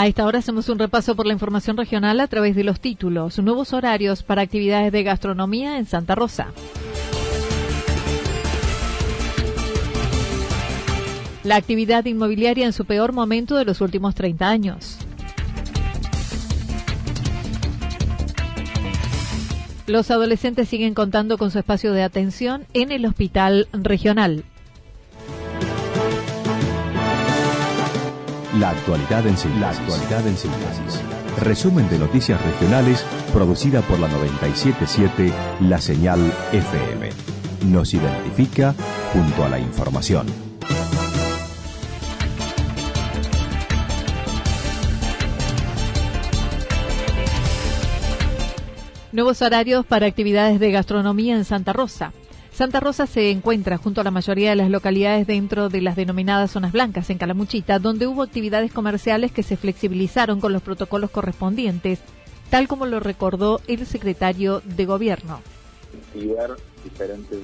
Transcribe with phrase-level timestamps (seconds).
[0.00, 3.38] A esta hora hacemos un repaso por la información regional a través de los títulos,
[3.38, 6.54] nuevos horarios para actividades de gastronomía en Santa Rosa.
[11.44, 14.96] La actividad inmobiliaria en su peor momento de los últimos 30 años.
[19.86, 24.44] Los adolescentes siguen contando con su espacio de atención en el hospital regional.
[28.60, 29.58] La actualidad en síntesis.
[29.58, 31.00] La actualidad en síntesis.
[31.38, 36.20] Resumen de noticias regionales producida por la 977 La Señal
[36.52, 37.08] FM.
[37.68, 38.74] Nos identifica
[39.14, 40.26] junto a la información.
[49.12, 52.12] Nuevos horarios para actividades de gastronomía en Santa Rosa.
[52.60, 56.50] Santa Rosa se encuentra junto a la mayoría de las localidades dentro de las denominadas
[56.50, 62.00] zonas blancas en Calamuchita, donde hubo actividades comerciales que se flexibilizaron con los protocolos correspondientes,
[62.50, 65.40] tal como lo recordó el secretario de Gobierno.
[66.84, 67.38] Diferentes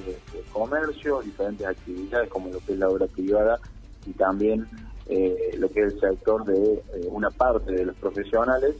[0.53, 3.59] comercios, diferentes actividades como lo que es la obra privada
[4.05, 4.67] y también
[5.07, 8.75] eh, lo que es el sector de eh, una parte de los profesionales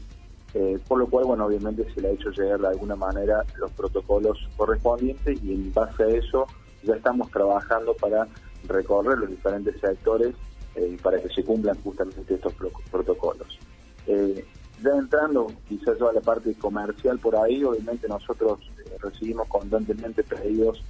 [0.54, 3.70] eh, por lo cual, bueno, obviamente se le ha hecho llegar de alguna manera los
[3.72, 6.46] protocolos correspondientes y en base a eso
[6.82, 8.26] ya estamos trabajando para
[8.66, 10.34] recorrer los diferentes sectores
[10.74, 12.54] eh, para que se cumplan justamente estos
[12.90, 13.58] protocolos.
[14.06, 14.44] Eh,
[14.82, 18.60] ya entrando quizás a la parte comercial por ahí, obviamente nosotros
[19.02, 20.82] recibimos constantemente pedidos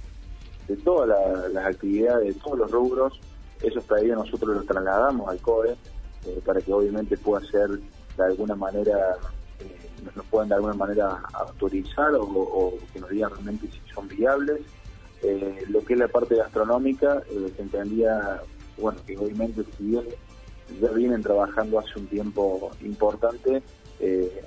[0.67, 3.19] de todas las actividades, de todos los rubros,
[3.61, 5.75] esos pedidos nosotros los trasladamos al COE
[6.45, 7.69] para que obviamente pueda ser
[8.17, 9.17] de alguna manera
[10.15, 14.61] nos pueden de alguna manera autorizar o, que nos digan realmente si son viables.
[15.21, 18.41] Eh, lo que es la parte gastronómica, eh, se entendía,
[18.77, 20.03] bueno, que obviamente si bien
[20.81, 23.61] ya vienen trabajando hace un tiempo importante,
[23.99, 24.43] eh,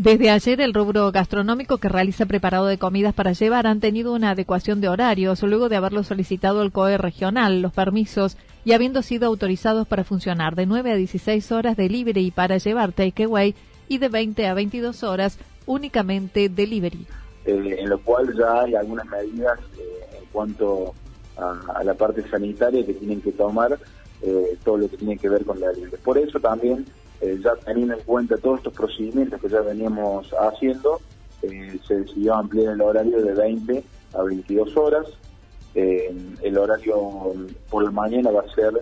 [0.00, 4.30] desde ayer el rubro gastronómico que realiza preparado de comidas para llevar han tenido una
[4.30, 9.26] adecuación de horarios luego de haberlo solicitado el COE regional, los permisos y habiendo sido
[9.26, 13.56] autorizados para funcionar de 9 a 16 horas de libre y para llevar takeaway
[13.88, 17.06] y de 20 a 22 horas únicamente delivery.
[17.44, 20.94] Eh, en lo cual ya hay algunas medidas eh, en cuanto
[21.36, 23.78] a, la parte sanitaria que tienen que tomar
[24.22, 25.96] eh, todo lo que tiene que ver con la libre.
[25.98, 26.84] Por eso también,
[27.20, 31.00] ya teniendo en cuenta todos estos procedimientos que ya veníamos haciendo,
[31.40, 33.84] se decidió ampliar el horario de 20
[34.14, 35.06] a 22 horas.
[35.74, 37.34] el horario
[37.70, 38.72] por la mañana va a ser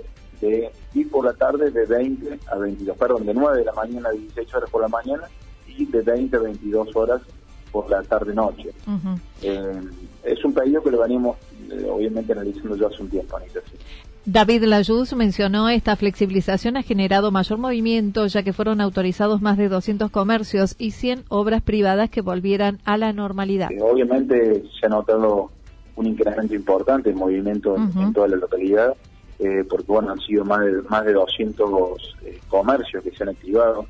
[0.41, 4.09] de, y por la tarde de 20 a 22, perdón, de 9 de la mañana
[4.09, 5.25] a 18 horas por la mañana
[5.67, 7.23] y de 20 a 22 horas
[7.71, 8.71] por la tarde-noche.
[9.43, 9.81] Eh,
[10.25, 11.37] es un pedido que lo venimos
[11.71, 13.61] eh, obviamente analizando ya hace un tiempo, Anita.
[14.25, 19.69] David Layuz mencionó esta flexibilización ha generado mayor movimiento ya que fueron autorizados más de
[19.69, 23.71] 200 comercios y 100 obras privadas que volvieran a la normalidad.
[23.71, 25.51] Eh, obviamente se ha notado
[25.95, 28.95] un incremento importante en movimiento en toda la localidad.
[29.39, 33.29] Eh, porque bueno, han sido más de, más de 200 eh, comercios que se han
[33.29, 33.87] activado,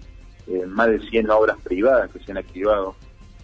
[0.49, 2.95] eh, más de 100 obras privadas que se han activado,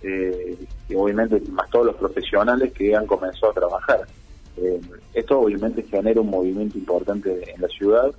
[0.03, 4.01] y obviamente más todos los profesionales que han comenzado a trabajar.
[5.15, 8.11] esto obviamente genera un movimiento importante en la ciudad,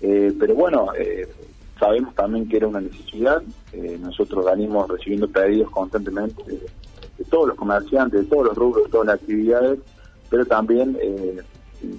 [0.00, 0.86] pero bueno,
[1.78, 3.42] sabemos también que era una necesidad,
[4.00, 6.58] nosotros venimos recibiendo pedidos constantemente de,
[7.18, 9.78] de, todos los comerciantes, de todos los rubros, de todas las actividades,
[10.30, 10.96] pero también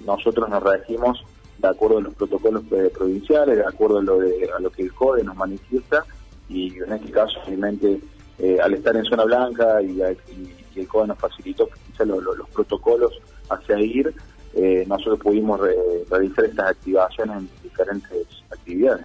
[0.06, 1.24] nosotros nos regimos
[1.58, 4.92] de acuerdo a los protocolos provinciales, de acuerdo a lo, de, a lo que el
[4.92, 6.04] CODE nos manifiesta
[6.48, 8.00] y en este caso obviamente
[8.38, 13.12] eh, al estar en zona blanca y, el COE nos facilitó quizá los protocolos
[13.50, 14.14] a seguir,
[14.54, 15.60] eh, nosotros pudimos
[16.08, 19.04] realizar estas activaciones en diferentes actividades.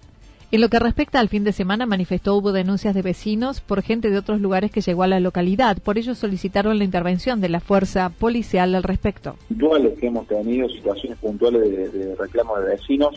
[0.54, 4.08] En lo que respecta al fin de semana, manifestó hubo denuncias de vecinos por gente
[4.08, 5.78] de otros lugares que llegó a la localidad.
[5.78, 9.34] Por ello solicitaron la intervención de la fuerza policial al respecto.
[9.48, 13.16] Puntuales que hemos tenido, situaciones puntuales de, de reclamos de vecinos,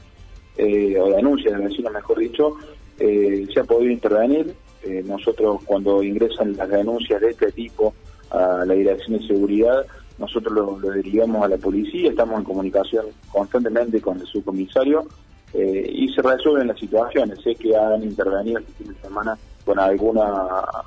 [0.57, 2.53] eh, o denuncias de vecinos, mejor dicho,
[2.97, 4.55] eh, se ha podido intervenir.
[4.81, 7.93] Eh, nosotros cuando ingresan las denuncias de este tipo
[8.31, 9.85] a la Dirección de Seguridad,
[10.17, 15.05] nosotros lo, lo derivamos a la policía, estamos en comunicación constantemente con el subcomisario
[15.53, 17.39] eh, y se resuelven las situaciones.
[17.41, 20.23] Sé que han intervenido este fin de semana con alguna,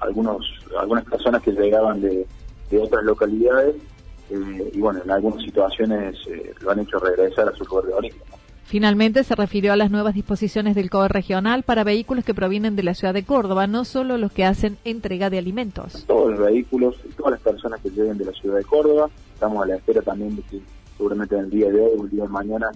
[0.00, 0.46] algunos,
[0.78, 2.26] algunas personas que llegaban de,
[2.80, 3.74] otras localidades
[4.30, 7.94] eh, y bueno, en algunas situaciones eh, lo han hecho regresar a su lugar de
[7.94, 8.22] origen.
[8.62, 12.84] Finalmente se refirió a las nuevas disposiciones del COE regional para vehículos que provienen de
[12.84, 16.04] la ciudad de Córdoba, no solo los que hacen entrega de alimentos.
[16.06, 19.64] Todos los vehículos y todas las personas que lleguen de la ciudad de Córdoba, estamos
[19.64, 20.60] a la espera también de que
[20.96, 22.70] seguramente en el día de hoy o el día de mañana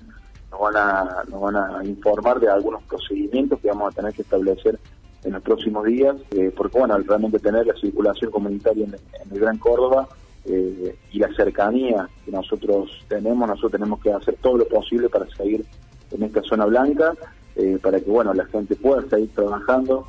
[0.54, 4.22] nos van a, nos van a informar de algunos procedimientos que vamos a tener que
[4.22, 4.78] establecer
[5.24, 8.94] en los próximos días, eh, porque bueno, realmente tener la circulación comunitaria en,
[9.32, 10.06] el Gran Córdoba
[10.44, 15.26] eh, y la cercanía que nosotros tenemos, nosotros tenemos que hacer todo lo posible para
[15.34, 15.64] seguir
[16.12, 17.14] en esta zona blanca,
[17.56, 20.06] eh, para que bueno, la gente pueda seguir trabajando.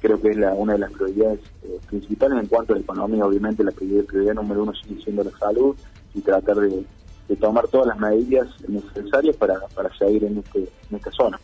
[0.00, 1.40] creo que es la, una de las prioridades
[1.86, 5.30] principales en cuanto a la economía, obviamente la prioridad, prioridad número uno sigue siendo la
[5.38, 5.76] salud
[6.14, 6.84] y tratar de,
[7.28, 11.40] de tomar todas las medidas necesarias para, para seguir en, este, en esta zona.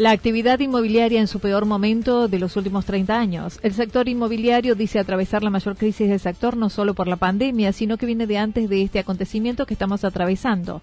[0.00, 3.60] La actividad inmobiliaria en su peor momento de los últimos 30 años.
[3.62, 7.74] El sector inmobiliario dice atravesar la mayor crisis del sector no solo por la pandemia,
[7.74, 10.80] sino que viene de antes de este acontecimiento que estamos atravesando.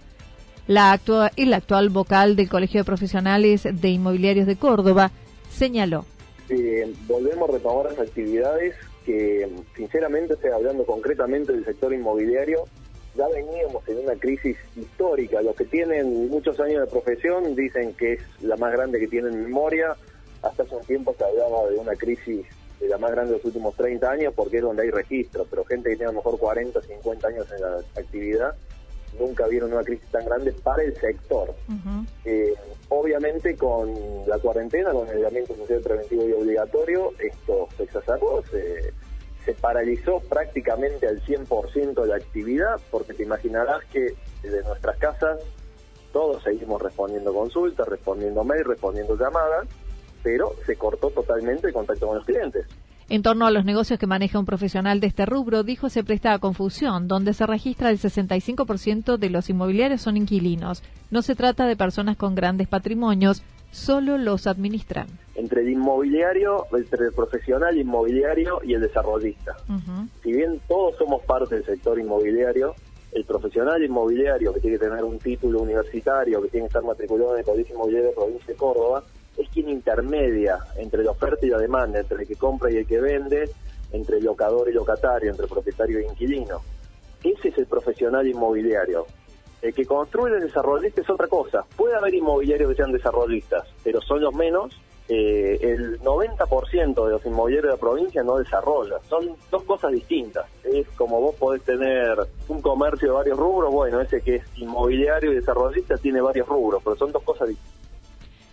[0.68, 5.10] La actual, el actual vocal del Colegio de Profesionales de Inmobiliarios de Córdoba
[5.50, 6.04] señaló.
[7.08, 12.66] Volvemos a retomar las actividades que, sinceramente, estoy hablando concretamente del sector inmobiliario,
[13.18, 15.42] ya veníamos en una crisis histórica.
[15.42, 19.34] Los que tienen muchos años de profesión dicen que es la más grande que tienen
[19.34, 19.96] en memoria.
[20.42, 22.46] Hasta hace un tiempo se hablaba de una crisis
[22.78, 25.64] de la más grande de los últimos 30 años porque es donde hay registro, pero
[25.64, 28.54] gente que tiene a lo mejor 40, 50 años en la actividad
[29.18, 31.52] nunca vieron una crisis tan grande para el sector.
[32.24, 32.54] Eh,
[32.88, 33.92] obviamente con
[34.28, 38.92] la cuarentena, con el aislamiento social preventivo y obligatorio, esto se exacerbó, se
[39.48, 44.08] se paralizó prácticamente al 100% la actividad, porque te imaginarás que
[44.42, 45.40] desde nuestras casas
[46.12, 49.66] todos seguimos respondiendo consultas, respondiendo mail, respondiendo llamadas,
[50.22, 52.66] pero se cortó totalmente el contacto con los clientes.
[53.08, 56.34] En torno a los negocios que maneja un profesional de este rubro, dijo se presta
[56.34, 60.82] a confusión, donde se registra el 65% de los inmobiliarios son inquilinos.
[61.10, 65.06] No se trata de personas con grandes patrimonios, solo los administran.
[65.34, 69.56] Entre el inmobiliario, entre el profesional inmobiliario y el desarrollista.
[70.22, 72.74] Si bien todos somos parte del sector inmobiliario,
[73.12, 77.34] el profesional inmobiliario que tiene que tener un título universitario, que tiene que estar matriculado
[77.34, 79.04] en el Código Inmobiliario de provincia de Córdoba,
[79.36, 82.86] es quien intermedia entre la oferta y la demanda, entre el que compra y el
[82.86, 83.48] que vende,
[83.92, 86.60] entre el locador y locatario, entre el propietario e inquilino.
[87.22, 89.06] Ese es el profesional inmobiliario.
[89.60, 91.64] El que construye el desarrollista es otra cosa.
[91.76, 94.78] Puede haber inmobiliarios que sean desarrollistas, pero son los menos.
[95.10, 98.98] Eh, el 90% de los inmobiliarios de la provincia no desarrolla.
[99.08, 100.46] Son dos cosas distintas.
[100.64, 105.32] Es como vos podés tener un comercio de varios rubros, bueno, ese que es inmobiliario
[105.32, 107.77] y desarrollista tiene varios rubros, pero son dos cosas distintas.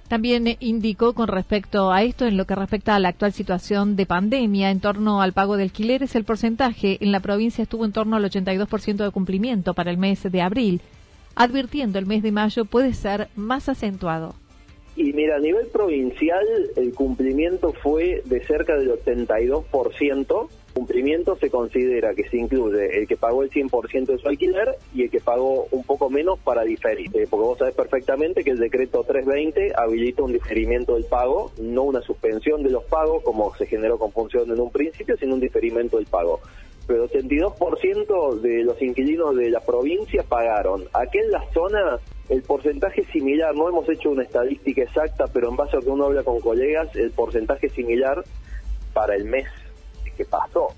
[0.08, 4.06] También indicó con respecto a esto, en lo que respecta a la actual situación de
[4.06, 8.16] pandemia en torno al pago de alquileres, el porcentaje en la provincia estuvo en torno
[8.16, 10.82] al 82% de cumplimiento para el mes de abril,
[11.36, 14.36] advirtiendo el mes de mayo puede ser más acentuado.
[14.96, 16.46] Y mira, a nivel provincial
[16.76, 20.48] el cumplimiento fue de cerca del 82%.
[20.76, 25.04] Cumplimiento se considera que se incluye el que pagó el 100% de su alquiler y
[25.04, 27.10] el que pagó un poco menos para diferir.
[27.16, 31.84] Eh, porque vos sabés perfectamente que el decreto 320 habilita un diferimiento del pago, no
[31.84, 35.40] una suspensión de los pagos como se generó con función en un principio, sino un
[35.40, 36.42] diferimiento del pago
[36.88, 40.84] pero 82% de los inquilinos de la provincia pagaron.
[40.94, 45.56] Aquí en la zona el porcentaje similar, no hemos hecho una estadística exacta, pero en
[45.56, 48.24] base a que uno habla con colegas, el porcentaje similar
[48.94, 49.48] para el mes
[50.16, 50.70] que pasó.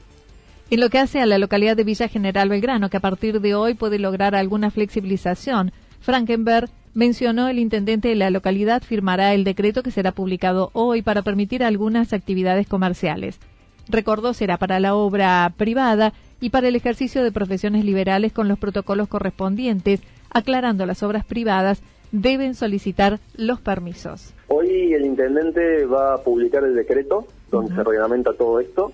[0.70, 3.56] En lo que hace a la localidad de Villa General Belgrano, que a partir de
[3.56, 9.84] hoy puede lograr alguna flexibilización, Frankenberg mencionó el intendente de la localidad firmará el decreto
[9.84, 13.40] que será publicado hoy para permitir algunas actividades comerciales.
[13.88, 18.60] Recordó será para la obra privada y para el ejercicio de profesiones liberales con los
[18.60, 24.34] protocolos correspondientes, aclarando las obras privadas deben solicitar los permisos.
[24.48, 28.92] Hoy el intendente va a publicar el decreto donde se reglamenta todo esto.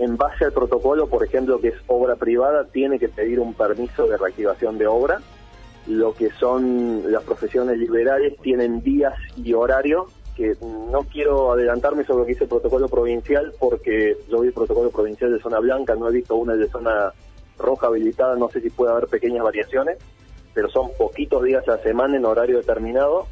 [0.00, 4.06] En base al protocolo, por ejemplo, que es obra privada, tiene que pedir un permiso
[4.06, 5.20] de reactivación de obra.
[5.86, 10.56] Lo que son las profesiones liberales tienen días y horario que
[10.90, 14.90] no quiero adelantarme sobre lo que dice el protocolo provincial porque yo vi el protocolo
[14.90, 17.12] provincial de zona blanca, no he visto una de zona
[17.58, 19.98] roja habilitada, no sé si puede haber pequeñas variaciones,
[20.54, 23.26] pero son poquitos días a la semana en horario determinado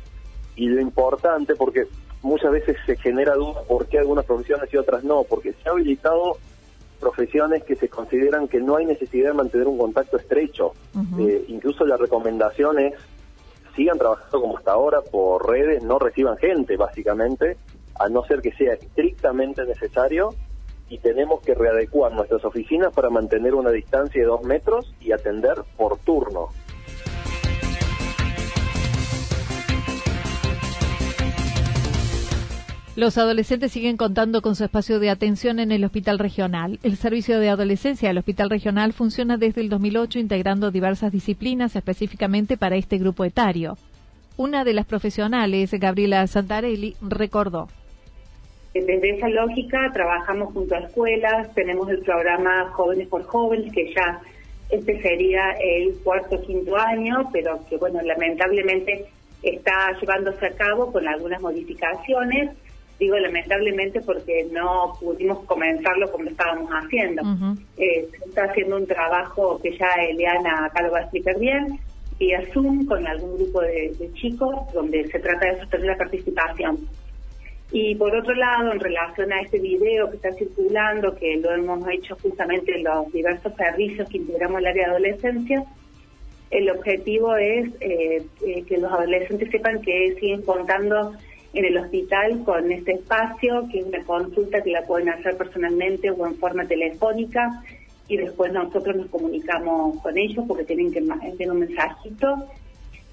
[0.55, 1.87] y lo importante porque
[2.21, 5.73] muchas veces se genera duda por qué algunas profesiones y otras no, porque se ha
[5.73, 6.37] habilitado
[6.99, 10.73] profesiones que se consideran que no hay necesidad de mantener un contacto estrecho.
[11.19, 12.95] Eh, incluso la recomendación es
[13.77, 17.57] sigan trabajando como hasta ahora por redes, no reciban gente básicamente,
[17.99, 20.35] a no ser que sea estrictamente necesario
[20.89, 25.63] y tenemos que readecuar nuestras oficinas para mantener una distancia de dos metros y atender
[25.77, 26.49] por turno.
[32.99, 36.81] Los adolescentes siguen contando con su espacio de atención en el Hospital Regional.
[36.83, 42.57] El servicio de adolescencia del Hospital Regional funciona desde el 2008 integrando diversas disciplinas específicamente
[42.57, 43.77] para este grupo etario.
[44.37, 47.69] Una de las profesionales, Gabriela Santarelli, recordó.
[48.75, 54.21] Desde esa lógica trabajamos junto a escuelas, tenemos el programa Jóvenes por Jóvenes, que ya
[54.71, 59.07] este sería el cuarto o quinto año, pero que bueno, lamentablemente
[59.45, 62.51] está llevándose a cabo con algunas modificaciones
[62.99, 67.23] digo lamentablemente porque no pudimos comenzarlo como estábamos haciendo.
[67.77, 71.79] Eh, se está haciendo un trabajo que ya Eliana acá lo va a explicar bien,
[72.19, 76.89] vía Zoom con algún grupo de, chicos donde se trata de sostener la participación.
[77.71, 81.87] Y por otro lado, en relación a este video que está circulando, que lo hemos
[81.91, 85.65] hecho justamente en los diversos servicios que integramos el área de adolescencia,
[86.51, 91.13] el objetivo es eh, eh, que los adolescentes sepan que siguen contando
[91.53, 96.11] en el hospital con este espacio, que es una consulta que la pueden hacer personalmente
[96.11, 97.63] o en forma telefónica
[98.09, 102.49] y después nosotros nos comunicamos con ellos porque tienen que enviar un mensajito.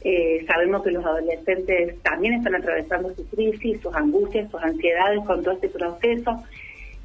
[0.01, 5.44] Eh, sabemos que los adolescentes también están atravesando su crisis, sus angustias, sus ansiedades con
[5.44, 6.44] todo este proceso.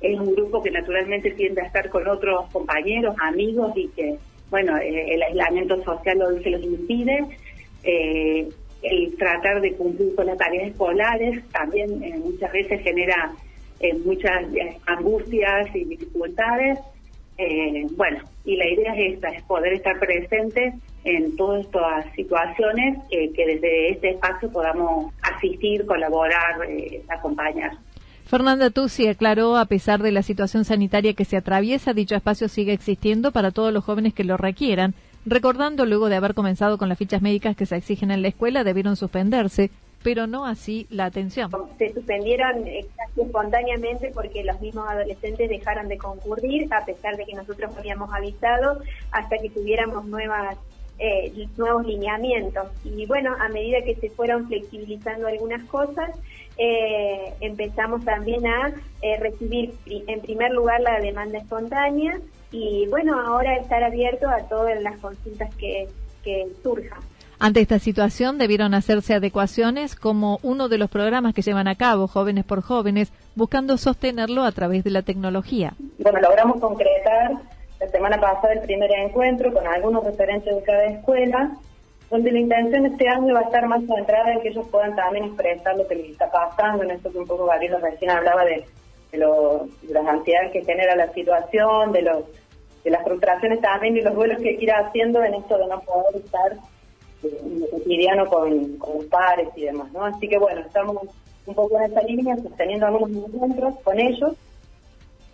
[0.01, 4.17] Es un grupo que naturalmente tiende a estar con otros compañeros, amigos y que,
[4.51, 7.27] bueno, eh, el aislamiento social lo, se los impide.
[7.83, 8.49] Eh,
[8.83, 13.33] el tratar de cumplir con las tareas escolares también eh, muchas veces genera
[13.81, 16.79] eh, muchas eh, angustias y dificultades.
[17.97, 23.47] bueno, y la idea es esta, es poder estar presentes en todas estas situaciones que
[23.47, 26.57] desde este espacio podamos asistir, colaborar,
[27.09, 27.73] acompañar.
[28.27, 32.75] Fernanda Tusi aclaró, a pesar de la situación sanitaria que se atraviesa, dicho espacio sigue
[32.75, 34.95] existiendo para todos los jóvenes que lo requieran
[35.27, 38.65] recordando luego de haber comenzado con las fichas médicas que se exigen en la escuela
[38.65, 39.71] debieron suspenderse,
[40.03, 41.50] pero no así la atención.
[41.79, 47.27] Se suspendieron eh, casi espontáneamente porque los mismos adolescentes dejaron de concurrir, a pesar de
[47.27, 48.81] que nosotros habíamos avisado,
[49.12, 50.57] hasta que tuviéramos nuevas
[50.99, 52.67] eh, nuevos lineamientos.
[52.85, 56.11] Y bueno, a medida que se fueron flexibilizando algunas cosas,
[56.59, 58.75] eh, empezamos también a
[59.19, 62.21] recibir en primer lugar la demanda espontánea
[62.52, 65.88] y bueno, ahora estar abierto a todas las consultas que,
[66.23, 66.99] que surjan.
[67.38, 72.07] Ante esta situación debieron hacerse adecuaciones como uno de los programas que llevan a cabo
[72.07, 75.73] Jóvenes por Jóvenes, buscando sostenerlo a través de la tecnología.
[75.99, 77.33] Bueno, logramos concretar
[77.80, 81.57] la semana pasada el primer encuentro con algunos referentes de cada escuela,
[82.11, 85.25] donde la intención este año va a estar más centrada en que ellos puedan también
[85.25, 88.66] expresar lo que les está pasando, en esto que un poco Gabriel recién hablaba de,
[89.12, 92.25] de, de las ansiedades que genera la situación, de los
[92.85, 96.17] de las frustraciones también y los duelos que ir haciendo en esto de no poder
[96.17, 96.52] estar
[97.23, 100.05] eh, en lo cotidiano con, los pares y demás, ¿no?
[100.05, 100.97] Así que bueno, estamos
[101.47, 104.33] un poco en esa línea, sosteniendo algunos encuentros con ellos,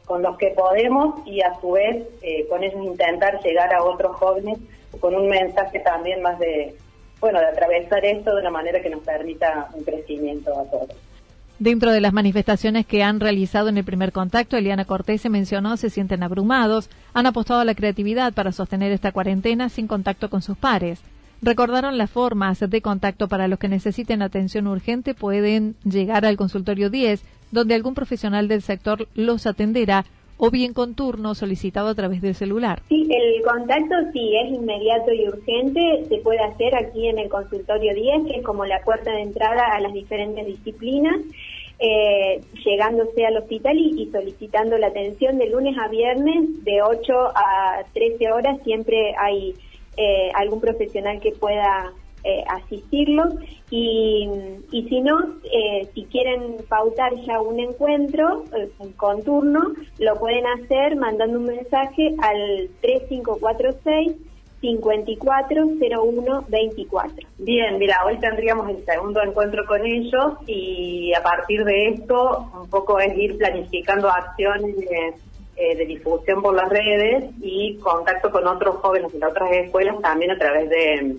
[0.06, 4.16] con los que podemos y a su vez eh, con ellos intentar llegar a otros
[4.16, 4.58] jóvenes
[5.00, 6.74] con un mensaje también más de,
[7.20, 10.94] bueno, de atravesar esto de una manera que nos permita un crecimiento a todos.
[11.58, 15.78] Dentro de las manifestaciones que han realizado en el primer contacto, Eliana Cortés se mencionó
[15.78, 20.42] se sienten abrumados, han apostado a la creatividad para sostener esta cuarentena sin contacto con
[20.42, 21.00] sus pares.
[21.40, 26.90] Recordaron las formas de contacto para los que necesiten atención urgente pueden llegar al consultorio
[26.90, 30.04] 10, donde algún profesional del sector los atenderá
[30.38, 32.80] o bien con turno solicitado a través del celular.
[32.88, 37.94] Sí, el contacto si es inmediato y urgente se puede hacer aquí en el consultorio
[37.94, 41.16] 10, que es como la puerta de entrada a las diferentes disciplinas.
[41.78, 47.84] Eh, llegándose al hospital y, solicitando la atención de lunes a viernes de 8 a
[47.92, 48.58] 13 horas.
[48.64, 49.54] Siempre hay
[49.96, 51.92] eh, algún profesional que pueda
[52.24, 53.34] eh, asistirlos
[53.70, 54.26] y,
[54.72, 55.18] y, si no,
[55.94, 58.44] si quieren pautar ya un encuentro
[58.96, 64.16] con turno, lo pueden hacer mandando un mensaje al 3546
[64.62, 67.26] 540124.
[67.38, 72.70] Bien, mira, hoy tendríamos el segundo encuentro con ellos y a partir de esto un
[72.70, 75.14] poco es ir planificando acciones de,
[75.56, 80.38] eh, difusión por las redes y contacto con otros jóvenes de otras escuelas también a
[80.38, 81.16] través de,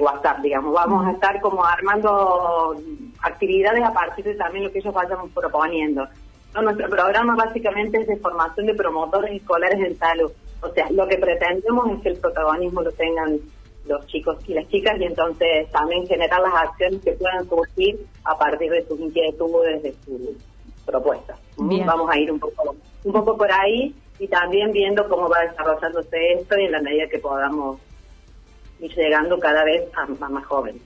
[0.00, 0.72] WhatsApp, digamos.
[0.72, 2.76] Vamos a estar como armando
[3.20, 6.06] actividades a partir de también lo que ellos vayan proponiendo.
[6.54, 10.30] nuestro programa básicamente es de formación de promotores escolares en salud
[10.62, 13.40] o sea, lo que pretendemos es que el protagonismo lo tengan
[13.86, 18.38] los chicos y las chicas y entonces también generar las acciones que puedan surgir a
[18.38, 20.36] partir de sus inquietudes, de sus
[20.86, 21.38] propuestas.
[21.56, 26.34] Vamos a ir un poco, un poco por ahí y también viendo cómo va desarrollándose
[26.34, 27.80] esto y en la medida que podamos
[28.80, 30.82] ir llegando cada vez a, más jóvenes.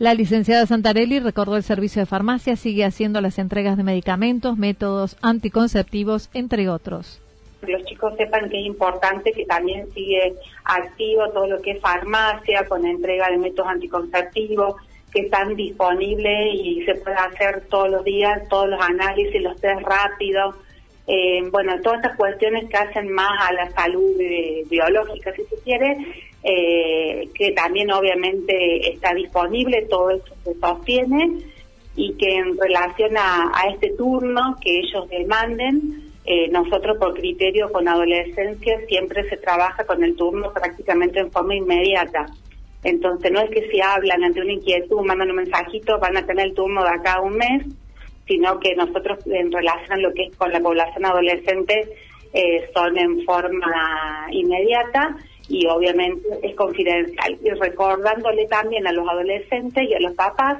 [0.00, 5.16] La licenciada Santarelli recordó el servicio de farmacia, sigue haciendo las entregas de medicamentos, métodos
[5.20, 7.20] anticonceptivos, entre otros
[7.62, 12.64] los chicos sepan que es importante que también sigue activo todo lo que es farmacia
[12.66, 14.76] con entrega de métodos anticonceptivos
[15.12, 19.82] que están disponibles y se puede hacer todos los días, todos los análisis, los test
[19.82, 20.54] rápidos,
[21.06, 24.16] eh, bueno, todas estas cuestiones que hacen más a la salud
[24.68, 25.96] biológica, si se quiere,
[26.44, 31.42] eh, que también obviamente está disponible, todo esto se sostiene
[31.96, 37.88] y que en relación a este turno que ellos demanden, eh, nosotros por criterio con
[37.88, 42.26] adolescencia siempre se trabaja con el turno prácticamente en forma inmediata.
[42.84, 46.48] Entonces no es que si hablan ante una inquietud, mandan un mensajito, van a tener
[46.48, 47.64] el turno de acá a un mes,
[48.26, 51.88] sino que nosotros en relación a lo que es con la población adolescente
[52.32, 55.16] eh, son en forma inmediata
[55.48, 57.38] y obviamente es confidencial.
[57.42, 60.58] Y recordándole también a los adolescentes y a los papás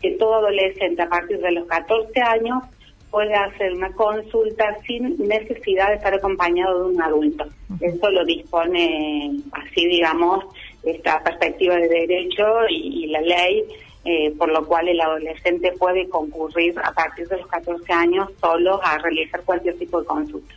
[0.00, 2.62] que todo adolescente a partir de los 14 años
[3.10, 7.44] puede hacer una consulta sin necesidad de estar acompañado de un adulto.
[7.80, 10.44] Eso lo dispone así, digamos,
[10.82, 13.64] esta perspectiva de derecho y, la ley,
[14.04, 18.80] eh, por lo cual el adolescente puede concurrir a partir de los 14 años solo
[18.82, 20.54] a realizar cualquier tipo de consulta.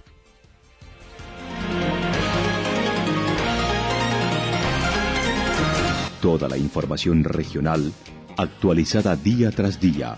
[6.22, 7.92] Toda la información regional
[8.38, 10.18] actualizada día tras día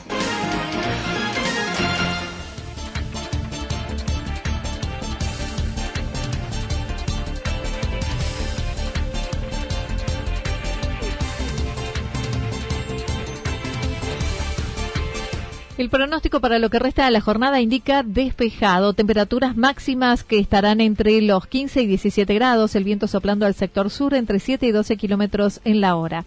[15.81, 20.79] El pronóstico para lo que resta de la jornada indica despejado, temperaturas máximas que estarán
[20.79, 24.71] entre los 15 y 17 grados, el viento soplando al sector sur entre 7 y
[24.71, 26.23] 12 kilómetros en la hora.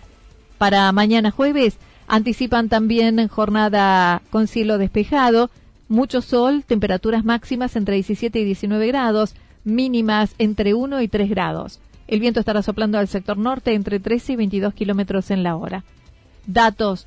[0.58, 5.50] Para mañana jueves anticipan también jornada con cielo despejado,
[5.86, 11.78] mucho sol, temperaturas máximas entre 17 y 19 grados, mínimas entre 1 y 3 grados.
[12.08, 15.84] El viento estará soplando al sector norte entre 13 y 22 kilómetros en la hora.
[16.44, 17.06] Datos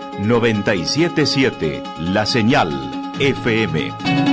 [0.19, 2.69] 977 La Señal
[3.19, 4.30] FM.